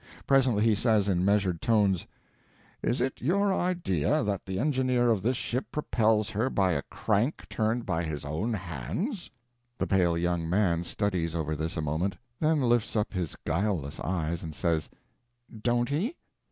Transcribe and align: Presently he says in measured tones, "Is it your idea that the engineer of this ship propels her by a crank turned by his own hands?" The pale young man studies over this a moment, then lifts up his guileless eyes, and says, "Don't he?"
Presently 0.25 0.63
he 0.63 0.73
says 0.73 1.07
in 1.07 1.23
measured 1.23 1.61
tones, 1.61 2.07
"Is 2.81 3.01
it 3.01 3.21
your 3.21 3.53
idea 3.53 4.23
that 4.23 4.47
the 4.47 4.57
engineer 4.59 5.11
of 5.11 5.21
this 5.21 5.37
ship 5.37 5.65
propels 5.71 6.31
her 6.31 6.49
by 6.49 6.71
a 6.71 6.81
crank 6.89 7.47
turned 7.49 7.85
by 7.85 8.03
his 8.03 8.25
own 8.25 8.51
hands?" 8.53 9.29
The 9.77 9.85
pale 9.85 10.17
young 10.17 10.49
man 10.49 10.83
studies 10.85 11.35
over 11.35 11.55
this 11.55 11.77
a 11.77 11.81
moment, 11.83 12.17
then 12.39 12.61
lifts 12.63 12.95
up 12.95 13.13
his 13.13 13.35
guileless 13.45 13.99
eyes, 13.99 14.43
and 14.43 14.55
says, 14.55 14.89
"Don't 15.61 15.89
he?" 15.89 16.15